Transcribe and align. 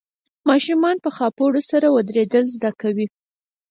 ماشومان 0.49 0.95
په 1.03 1.09
خاپوړو 1.17 1.61
سره 1.71 1.87
ودرېدل 1.89 2.45
زده 2.55 2.71
کوي. 2.81 3.07